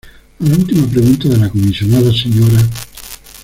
[0.39, 2.69] A la última pregunta de la Comisionada Sra.